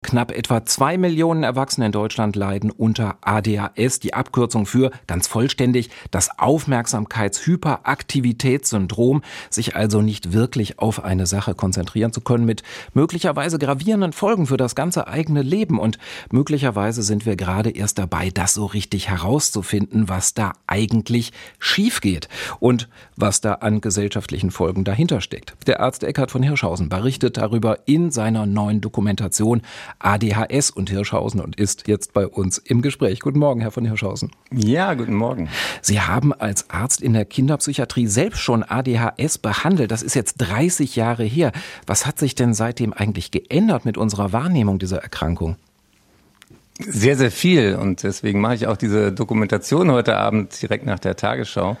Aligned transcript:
Knapp 0.00 0.30
etwa 0.30 0.64
zwei 0.64 0.96
Millionen 0.96 1.42
Erwachsene 1.42 1.86
in 1.86 1.92
Deutschland 1.92 2.36
leiden 2.36 2.70
unter 2.70 3.16
ADHS, 3.20 3.98
die 3.98 4.14
Abkürzung 4.14 4.64
für 4.64 4.92
ganz 5.08 5.26
vollständig 5.26 5.90
das 6.12 6.38
Aufmerksamkeitshyperaktivitätssyndrom, 6.38 9.22
sich 9.50 9.74
also 9.74 10.00
nicht 10.00 10.32
wirklich 10.32 10.78
auf 10.78 11.02
eine 11.02 11.26
Sache 11.26 11.56
konzentrieren 11.56 12.12
zu 12.12 12.20
können, 12.20 12.44
mit 12.44 12.62
möglicherweise 12.94 13.58
gravierenden 13.58 14.12
Folgen 14.12 14.46
für 14.46 14.56
das 14.56 14.76
ganze 14.76 15.08
eigene 15.08 15.42
Leben. 15.42 15.80
Und 15.80 15.98
möglicherweise 16.30 17.02
sind 17.02 17.26
wir 17.26 17.34
gerade 17.34 17.70
erst 17.70 17.98
dabei, 17.98 18.30
das 18.30 18.54
so 18.54 18.66
richtig 18.66 19.08
herauszufinden, 19.08 20.08
was 20.08 20.32
da 20.32 20.52
eigentlich 20.68 21.32
schief 21.58 22.00
geht 22.00 22.28
und 22.60 22.88
was 23.16 23.40
da 23.40 23.54
an 23.54 23.80
gesellschaftlichen 23.80 24.52
Folgen 24.52 24.84
dahinter 24.84 25.20
steckt. 25.20 25.56
Der 25.66 25.80
Arzt 25.80 26.04
Eckhard 26.04 26.30
von 26.30 26.44
Hirschhausen 26.44 26.88
berichtet 26.88 27.36
darüber 27.36 27.80
in 27.86 28.12
seiner 28.12 28.46
neuen 28.46 28.80
Dokumentation 28.80 29.62
ADHS 29.98 30.70
und 30.70 30.90
Hirschhausen 30.90 31.40
und 31.40 31.56
ist 31.56 31.88
jetzt 31.88 32.12
bei 32.12 32.26
uns 32.26 32.58
im 32.58 32.82
Gespräch. 32.82 33.20
Guten 33.20 33.38
Morgen, 33.38 33.60
Herr 33.60 33.70
von 33.70 33.84
Hirschhausen. 33.84 34.30
Ja, 34.52 34.94
guten 34.94 35.14
Morgen. 35.14 35.48
Sie 35.82 36.00
haben 36.00 36.32
als 36.32 36.70
Arzt 36.70 37.00
in 37.00 37.12
der 37.12 37.24
Kinderpsychiatrie 37.24 38.06
selbst 38.06 38.40
schon 38.40 38.62
ADHS 38.62 39.38
behandelt. 39.38 39.90
Das 39.90 40.02
ist 40.02 40.14
jetzt 40.14 40.36
30 40.38 40.96
Jahre 40.96 41.24
her. 41.24 41.52
Was 41.86 42.06
hat 42.06 42.18
sich 42.18 42.34
denn 42.34 42.54
seitdem 42.54 42.92
eigentlich 42.92 43.30
geändert 43.30 43.84
mit 43.84 43.96
unserer 43.96 44.32
Wahrnehmung 44.32 44.78
dieser 44.78 44.98
Erkrankung? 44.98 45.56
Sehr, 46.78 47.16
sehr 47.16 47.32
viel. 47.32 47.74
Und 47.74 48.04
deswegen 48.04 48.40
mache 48.40 48.54
ich 48.54 48.66
auch 48.66 48.76
diese 48.76 49.12
Dokumentation 49.12 49.90
heute 49.90 50.16
Abend 50.16 50.60
direkt 50.62 50.86
nach 50.86 51.00
der 51.00 51.16
Tagesschau. 51.16 51.76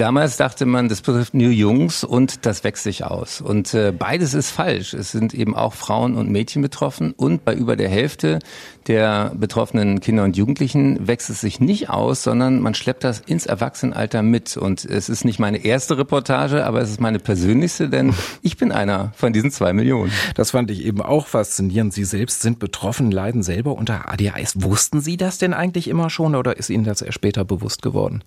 Damals 0.00 0.38
dachte 0.38 0.64
man, 0.64 0.88
das 0.88 1.02
betrifft 1.02 1.34
nur 1.34 1.50
Jungs 1.50 2.04
und 2.04 2.46
das 2.46 2.64
wächst 2.64 2.84
sich 2.84 3.04
aus. 3.04 3.42
Und 3.42 3.74
äh, 3.74 3.92
beides 3.92 4.32
ist 4.32 4.50
falsch. 4.50 4.94
Es 4.94 5.12
sind 5.12 5.34
eben 5.34 5.54
auch 5.54 5.74
Frauen 5.74 6.14
und 6.14 6.30
Mädchen 6.30 6.62
betroffen 6.62 7.12
und 7.12 7.44
bei 7.44 7.52
über 7.54 7.76
der 7.76 7.90
Hälfte 7.90 8.38
der 8.86 9.30
betroffenen 9.36 10.00
Kinder 10.00 10.24
und 10.24 10.38
Jugendlichen 10.38 11.06
wächst 11.06 11.28
es 11.28 11.42
sich 11.42 11.60
nicht 11.60 11.90
aus, 11.90 12.22
sondern 12.22 12.60
man 12.62 12.72
schleppt 12.72 13.04
das 13.04 13.20
ins 13.20 13.44
Erwachsenenalter 13.44 14.22
mit. 14.22 14.56
Und 14.56 14.86
es 14.86 15.10
ist 15.10 15.26
nicht 15.26 15.38
meine 15.38 15.66
erste 15.66 15.98
Reportage, 15.98 16.64
aber 16.64 16.80
es 16.80 16.88
ist 16.88 17.02
meine 17.02 17.18
persönlichste, 17.18 17.90
denn 17.90 18.14
ich 18.40 18.56
bin 18.56 18.72
einer 18.72 19.12
von 19.16 19.34
diesen 19.34 19.50
zwei 19.50 19.74
Millionen. 19.74 20.12
Das 20.34 20.52
fand 20.52 20.70
ich 20.70 20.82
eben 20.82 21.02
auch 21.02 21.26
faszinierend. 21.26 21.92
Sie 21.92 22.04
selbst 22.04 22.40
sind 22.40 22.58
betroffen, 22.58 23.10
leiden 23.10 23.42
selber 23.42 23.74
unter 23.74 24.10
ADHS. 24.10 24.62
Wussten 24.62 25.02
Sie 25.02 25.18
das 25.18 25.36
denn 25.36 25.52
eigentlich 25.52 25.88
immer 25.88 26.08
schon 26.08 26.36
oder 26.36 26.56
ist 26.56 26.70
Ihnen 26.70 26.84
das 26.84 27.02
erst 27.02 27.16
später 27.16 27.44
bewusst 27.44 27.82
geworden? 27.82 28.24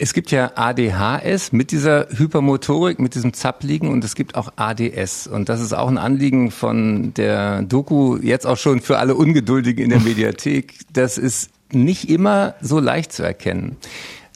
Es 0.00 0.14
gibt 0.14 0.30
ja 0.30 0.52
ADHS 0.54 1.50
mit 1.50 1.72
dieser 1.72 2.06
Hypermotorik, 2.10 3.00
mit 3.00 3.16
diesem 3.16 3.32
Zappliegen 3.32 3.88
und 3.88 4.04
es 4.04 4.14
gibt 4.14 4.36
auch 4.36 4.52
ADS. 4.54 5.26
Und 5.26 5.48
das 5.48 5.60
ist 5.60 5.72
auch 5.72 5.88
ein 5.88 5.98
Anliegen 5.98 6.52
von 6.52 7.12
der 7.14 7.62
Doku, 7.62 8.16
jetzt 8.16 8.46
auch 8.46 8.56
schon 8.56 8.80
für 8.80 8.98
alle 8.98 9.16
Ungeduldigen 9.16 9.82
in 9.82 9.90
der 9.90 10.00
Mediathek. 10.08 10.74
Das 10.92 11.18
ist 11.18 11.50
nicht 11.72 12.08
immer 12.08 12.54
so 12.60 12.78
leicht 12.78 13.12
zu 13.12 13.24
erkennen. 13.24 13.76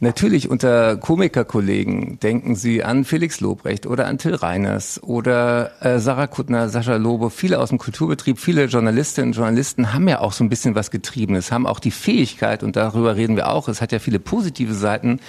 Natürlich 0.03 0.51
unter 0.51 0.97
Komikerkollegen 0.97 2.19
denken 2.19 2.57
Sie 2.57 2.83
an 2.83 3.05
Felix 3.05 3.39
Lobrecht 3.39 3.87
oder 3.87 4.09
an 4.09 4.19
Till 4.19 4.35
Reiners 4.35 5.01
oder 5.01 5.81
äh, 5.81 6.01
Sarah 6.01 6.27
Kuttner, 6.27 6.69
Sascha 6.69 6.97
Lobo, 6.97 7.29
viele 7.29 7.61
aus 7.61 7.69
dem 7.69 7.79
Kulturbetrieb, 7.79 8.41
viele 8.41 8.65
Journalistinnen 8.65 9.29
und 9.29 9.37
Journalisten 9.37 9.93
haben 9.93 10.09
ja 10.09 10.19
auch 10.19 10.33
so 10.33 10.43
ein 10.43 10.49
bisschen 10.49 10.75
was 10.75 10.91
Getriebenes, 10.91 11.53
haben 11.53 11.69
auch 11.69 11.79
die 11.79 11.93
Fähigkeit, 11.93 12.65
und 12.65 12.75
darüber 12.75 13.15
reden 13.15 13.37
wir 13.37 13.49
auch, 13.49 13.69
es 13.69 13.81
hat 13.81 13.93
ja 13.93 14.01
viele 14.01 14.19
positive 14.19 14.75
Seiten, 14.75 15.21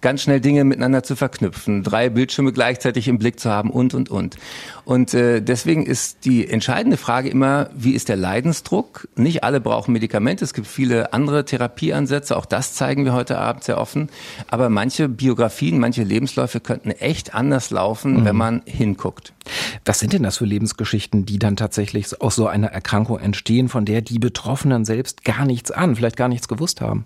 ganz 0.00 0.22
schnell 0.22 0.40
Dinge 0.40 0.62
miteinander 0.62 1.02
zu 1.02 1.16
verknüpfen, 1.16 1.82
drei 1.82 2.08
Bildschirme 2.08 2.52
gleichzeitig 2.52 3.08
im 3.08 3.18
Blick 3.18 3.40
zu 3.40 3.50
haben 3.50 3.70
und, 3.70 3.94
und, 3.94 4.10
und. 4.10 4.36
Und 4.84 5.12
äh, 5.12 5.40
deswegen 5.42 5.84
ist 5.84 6.24
die 6.24 6.48
entscheidende 6.48 6.98
Frage 6.98 7.28
immer, 7.28 7.68
wie 7.74 7.94
ist 7.94 8.08
der 8.08 8.16
Leidensdruck? 8.16 9.08
Nicht 9.16 9.42
alle 9.42 9.60
brauchen 9.60 9.92
Medikamente, 9.92 10.44
es 10.44 10.54
gibt 10.54 10.68
viele 10.68 11.12
andere 11.12 11.44
Therapieansätze, 11.44 12.36
auch 12.36 12.46
das 12.46 12.74
zeigen 12.74 13.04
wir 13.04 13.12
heute 13.12 13.36
Abend 13.36 13.64
sehr 13.64 13.78
offen. 13.78 14.08
Aber 14.48 14.68
manche 14.68 15.08
Biografien, 15.08 15.78
manche 15.78 16.02
Lebensläufe 16.02 16.60
könnten 16.60 16.90
echt 16.90 17.34
anders 17.34 17.70
laufen, 17.70 18.20
mhm. 18.20 18.24
wenn 18.24 18.36
man 18.36 18.62
hinguckt. 18.66 19.32
Was 19.84 19.98
sind 19.98 20.12
denn 20.12 20.22
das 20.22 20.38
für 20.38 20.44
Lebensgeschichten, 20.44 21.26
die 21.26 21.38
dann 21.38 21.56
tatsächlich 21.56 22.20
aus 22.20 22.36
so 22.36 22.46
einer 22.46 22.68
Erkrankung 22.68 23.18
entstehen, 23.18 23.68
von 23.68 23.84
der 23.84 24.02
die 24.02 24.18
Betroffenen 24.18 24.84
selbst 24.84 25.24
gar 25.24 25.44
nichts 25.44 25.70
an, 25.70 25.96
vielleicht 25.96 26.16
gar 26.16 26.28
nichts 26.28 26.48
gewusst 26.48 26.80
haben? 26.80 27.04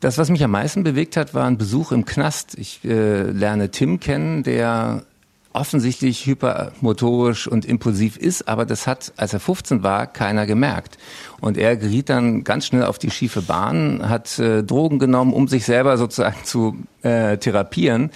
Das, 0.00 0.18
was 0.18 0.30
mich 0.30 0.42
am 0.42 0.50
meisten 0.50 0.82
bewegt 0.82 1.16
hat, 1.16 1.32
war 1.32 1.46
ein 1.46 1.58
Besuch 1.58 1.92
im 1.92 2.04
Knast. 2.04 2.58
Ich 2.58 2.84
äh, 2.84 3.22
lerne 3.22 3.70
Tim 3.70 4.00
kennen, 4.00 4.42
der 4.42 5.04
offensichtlich 5.52 6.26
hypermotorisch 6.26 7.46
und 7.46 7.64
impulsiv 7.64 8.16
ist, 8.16 8.48
aber 8.48 8.64
das 8.64 8.86
hat, 8.86 9.12
als 9.16 9.32
er 9.32 9.40
15 9.40 9.82
war, 9.82 10.06
keiner 10.06 10.46
gemerkt. 10.46 10.98
Und 11.40 11.58
er 11.58 11.76
geriet 11.76 12.08
dann 12.08 12.44
ganz 12.44 12.66
schnell 12.66 12.84
auf 12.84 12.98
die 12.98 13.10
schiefe 13.10 13.42
Bahn, 13.42 14.08
hat 14.08 14.38
äh, 14.38 14.62
Drogen 14.62 14.98
genommen, 14.98 15.32
um 15.32 15.48
sich 15.48 15.64
selber 15.64 15.98
sozusagen 15.98 16.44
zu 16.44 16.76
äh, 17.02 17.36
therapieren. 17.36 18.10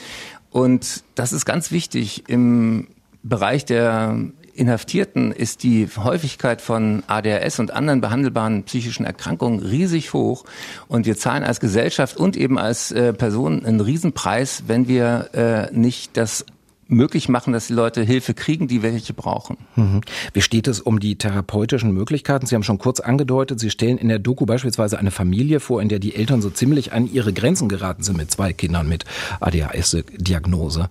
Und 0.50 1.04
das 1.14 1.32
ist 1.32 1.44
ganz 1.44 1.70
wichtig 1.70 2.24
im 2.28 2.88
Bereich 3.22 3.64
der 3.64 4.16
Inhaftierten 4.56 5.32
ist 5.32 5.62
die 5.62 5.86
Häufigkeit 5.97 6.62
von 6.62 7.03
ADHS 7.06 7.58
und 7.58 7.72
anderen 7.72 8.00
behandelbaren 8.00 8.64
psychischen 8.64 9.04
Erkrankungen 9.04 9.60
riesig 9.60 10.12
hoch. 10.12 10.44
Und 10.88 11.06
wir 11.06 11.16
zahlen 11.16 11.44
als 11.44 11.60
Gesellschaft 11.60 12.16
und 12.16 12.36
eben 12.36 12.58
als 12.58 12.91
äh, 12.91 13.12
Person 13.12 13.64
einen 13.64 13.80
Riesenpreis, 13.80 14.64
wenn 14.66 14.88
wir 14.88 15.28
äh, 15.34 15.76
nicht 15.76 16.16
das 16.16 16.47
möglich 16.88 17.28
machen, 17.28 17.52
dass 17.52 17.66
die 17.66 17.72
Leute 17.72 18.02
Hilfe 18.02 18.34
kriegen, 18.34 18.69
die 18.69 18.82
welche 18.82 19.12
brauchen. 19.12 19.56
Mhm. 19.74 20.00
Wie 20.32 20.41
steht 20.41 20.69
es 20.69 20.80
um 20.80 21.00
die 21.00 21.16
therapeutischen 21.16 21.92
Möglichkeiten? 21.92 22.47
Sie 22.47 22.54
haben 22.54 22.62
schon 22.62 22.78
kurz 22.78 23.00
angedeutet, 23.00 23.60
Sie 23.60 23.70
stellen 23.70 23.98
in 23.98 24.08
der 24.08 24.19
Doku 24.19 24.47
beispielsweise 24.47 24.98
eine 24.98 25.10
Familie 25.10 25.60
vor, 25.60 25.82
in 25.82 25.88
der 25.88 25.98
die 25.98 26.14
Eltern 26.14 26.42
so 26.42 26.50
ziemlich 26.50 26.92
an 26.92 27.12
ihre 27.12 27.32
Grenzen 27.32 27.69
geraten 27.69 28.02
sind 28.02 28.16
mit 28.16 28.30
zwei 28.30 28.52
Kindern 28.52 28.88
mit 28.88 29.04
ADHS-Diagnose. 29.41 30.88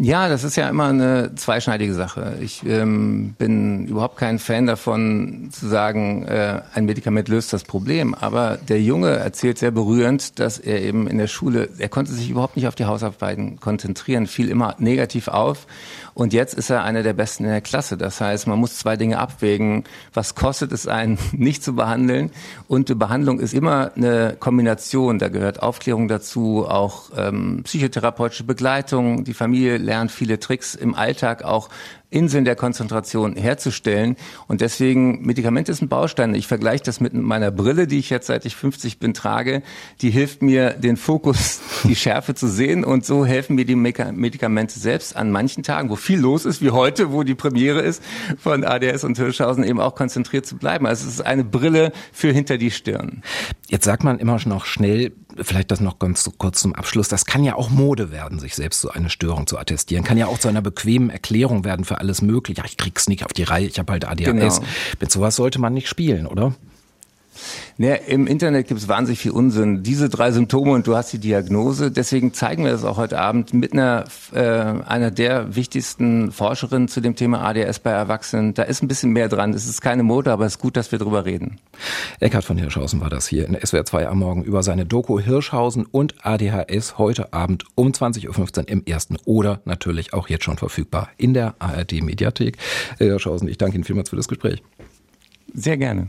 Ja, 0.00 0.28
das 0.28 0.44
ist 0.44 0.54
ja 0.54 0.68
immer 0.68 0.86
eine 0.86 1.34
zweischneidige 1.34 1.92
Sache. 1.92 2.36
Ich 2.40 2.64
ähm, 2.64 3.34
bin 3.36 3.84
überhaupt 3.86 4.16
kein 4.16 4.38
Fan 4.38 4.66
davon 4.66 5.48
zu 5.50 5.66
sagen, 5.66 6.24
äh, 6.24 6.60
ein 6.72 6.84
Medikament 6.84 7.26
löst 7.26 7.52
das 7.52 7.64
Problem. 7.64 8.14
Aber 8.14 8.58
der 8.68 8.80
Junge 8.80 9.10
erzählt 9.10 9.58
sehr 9.58 9.72
berührend, 9.72 10.38
dass 10.38 10.60
er 10.60 10.82
eben 10.82 11.08
in 11.08 11.18
der 11.18 11.26
Schule, 11.26 11.68
er 11.78 11.88
konnte 11.88 12.12
sich 12.12 12.30
überhaupt 12.30 12.54
nicht 12.54 12.68
auf 12.68 12.76
die 12.76 12.84
Hausarbeiten 12.84 13.58
konzentrieren, 13.58 14.28
fiel 14.28 14.50
immer 14.50 14.76
negativ 14.78 15.26
auf. 15.26 15.66
Und 16.14 16.32
jetzt 16.32 16.54
ist 16.54 16.70
er 16.70 16.84
einer 16.84 17.02
der 17.02 17.12
Besten 17.12 17.44
in 17.44 17.50
der 17.50 17.60
Klasse. 17.60 17.96
Das 17.96 18.20
heißt, 18.20 18.46
man 18.46 18.58
muss 18.58 18.78
zwei 18.78 18.96
Dinge 18.96 19.18
abwägen. 19.18 19.82
Was 20.14 20.36
kostet 20.36 20.70
es 20.70 20.86
einen, 20.86 21.18
nicht 21.32 21.64
zu 21.64 21.74
behandeln? 21.74 22.30
Und 22.68 22.88
die 22.88 22.94
Behandlung 22.94 23.40
ist 23.40 23.52
immer 23.52 23.90
eine 23.96 24.36
Kombination. 24.38 25.18
Da 25.18 25.28
gehört 25.28 25.60
Aufklärung 25.60 26.06
dazu, 26.06 26.66
auch 26.68 27.10
ähm, 27.16 27.62
psychotherapeutische 27.64 28.44
Begleitung. 28.44 29.24
Die 29.24 29.34
Familie 29.34 29.87
lernt 29.88 30.12
viele 30.12 30.38
Tricks 30.38 30.74
im 30.74 30.94
Alltag 30.94 31.42
auch 31.42 31.70
Inseln 32.10 32.44
der 32.44 32.56
Konzentration 32.56 33.36
herzustellen. 33.36 34.16
Und 34.46 34.62
deswegen, 34.62 35.22
Medikament 35.26 35.68
ist 35.68 35.82
ein 35.82 35.88
Baustein. 35.88 36.34
Ich 36.34 36.46
vergleiche 36.46 36.82
das 36.84 37.00
mit 37.00 37.12
meiner 37.12 37.50
Brille, 37.50 37.86
die 37.86 37.98
ich 37.98 38.08
jetzt 38.08 38.26
seit 38.26 38.46
ich 38.46 38.56
50 38.56 38.98
bin 38.98 39.12
trage. 39.12 39.62
Die 40.00 40.10
hilft 40.10 40.40
mir, 40.40 40.70
den 40.70 40.96
Fokus, 40.96 41.60
die 41.84 41.96
Schärfe 41.96 42.34
zu 42.34 42.48
sehen. 42.48 42.84
Und 42.84 43.04
so 43.04 43.26
helfen 43.26 43.56
mir 43.56 43.66
die 43.66 43.76
Medikamente 43.76 44.78
selbst 44.78 45.16
an 45.16 45.30
manchen 45.30 45.62
Tagen, 45.62 45.90
wo 45.90 45.96
viel 45.96 46.18
los 46.18 46.46
ist, 46.46 46.62
wie 46.62 46.70
heute, 46.70 47.12
wo 47.12 47.24
die 47.24 47.34
Premiere 47.34 47.80
ist 47.80 48.02
von 48.38 48.64
ADS 48.64 49.04
und 49.04 49.18
Hirschhausen, 49.18 49.64
eben 49.64 49.80
auch 49.80 49.94
konzentriert 49.94 50.46
zu 50.46 50.56
bleiben. 50.56 50.86
Also 50.86 51.06
es 51.06 51.14
ist 51.14 51.26
eine 51.26 51.44
Brille 51.44 51.92
für 52.12 52.32
hinter 52.32 52.56
die 52.56 52.70
Stirn. 52.70 53.22
Jetzt 53.68 53.84
sagt 53.84 54.02
man 54.04 54.18
immer 54.18 54.38
noch 54.46 54.64
schnell, 54.64 55.12
vielleicht 55.42 55.70
das 55.70 55.80
noch 55.80 55.98
ganz 55.98 56.30
kurz 56.38 56.60
zum 56.60 56.74
Abschluss, 56.74 57.08
das 57.08 57.24
kann 57.24 57.44
ja 57.44 57.54
auch 57.54 57.70
Mode 57.70 58.10
werden, 58.10 58.38
sich 58.38 58.54
selbst 58.54 58.80
so 58.80 58.90
eine 58.90 59.10
Störung 59.10 59.46
zu 59.46 59.58
attestieren. 59.58 60.04
Kann 60.04 60.18
ja 60.18 60.26
auch 60.26 60.38
zu 60.38 60.48
einer 60.48 60.62
bequemen 60.62 61.10
Erklärung 61.10 61.64
werden 61.64 61.84
für 61.84 61.98
alles 61.98 62.22
Mögliche. 62.22 62.60
Ja, 62.60 62.64
ich 62.66 62.76
krieg's 62.76 63.08
nicht 63.08 63.24
auf 63.24 63.32
die 63.32 63.44
Reihe, 63.44 63.66
ich 63.66 63.78
habe 63.78 63.92
halt 63.92 64.04
ADHS. 64.04 64.24
Genau. 64.24 64.60
Mit 65.00 65.10
sowas 65.10 65.36
sollte 65.36 65.60
man 65.60 65.74
nicht 65.74 65.88
spielen, 65.88 66.26
oder? 66.26 66.54
Naja, 67.76 67.96
Im 68.06 68.26
Internet 68.26 68.68
gibt 68.68 68.80
es 68.80 68.88
wahnsinnig 68.88 69.20
viel 69.20 69.30
Unsinn. 69.30 69.82
Diese 69.82 70.08
drei 70.08 70.32
Symptome 70.32 70.72
und 70.72 70.86
du 70.86 70.96
hast 70.96 71.12
die 71.12 71.18
Diagnose. 71.18 71.90
Deswegen 71.90 72.34
zeigen 72.34 72.64
wir 72.64 72.72
das 72.72 72.84
auch 72.84 72.96
heute 72.96 73.18
Abend 73.18 73.54
mit 73.54 73.72
einer, 73.72 74.04
äh, 74.32 74.40
einer 74.40 75.10
der 75.10 75.54
wichtigsten 75.54 76.32
Forscherinnen 76.32 76.88
zu 76.88 77.00
dem 77.00 77.16
Thema 77.16 77.42
ADS 77.42 77.78
bei 77.78 77.90
Erwachsenen. 77.90 78.54
Da 78.54 78.64
ist 78.64 78.82
ein 78.82 78.88
bisschen 78.88 79.12
mehr 79.12 79.28
dran. 79.28 79.52
Es 79.54 79.68
ist 79.68 79.80
keine 79.80 80.02
Mode, 80.02 80.32
aber 80.32 80.46
es 80.46 80.54
ist 80.54 80.58
gut, 80.58 80.76
dass 80.76 80.92
wir 80.92 80.98
drüber 80.98 81.24
reden. 81.24 81.58
Eckhard 82.20 82.44
von 82.44 82.58
Hirschhausen 82.58 83.00
war 83.00 83.10
das 83.10 83.28
hier 83.28 83.46
in 83.46 83.54
SWR 83.54 83.84
2 83.84 84.08
am 84.08 84.18
Morgen 84.18 84.42
über 84.42 84.62
seine 84.62 84.86
Doku 84.86 85.20
Hirschhausen 85.20 85.86
und 85.86 86.14
ADHS 86.24 86.98
heute 86.98 87.32
Abend 87.32 87.64
um 87.74 87.92
20.15 87.92 88.58
Uhr 88.58 88.68
im 88.68 88.82
ersten 88.84 89.16
oder 89.24 89.60
natürlich 89.64 90.12
auch 90.12 90.28
jetzt 90.28 90.44
schon 90.44 90.56
verfügbar 90.56 91.10
in 91.16 91.34
der 91.34 91.54
ARD 91.58 92.02
Mediathek. 92.02 92.56
Herr 92.98 93.06
Hirschhausen, 93.06 93.48
ich 93.48 93.58
danke 93.58 93.76
Ihnen 93.76 93.84
vielmals 93.84 94.10
für 94.10 94.16
das 94.16 94.28
Gespräch. 94.28 94.62
Sehr 95.54 95.76
gerne. 95.76 96.08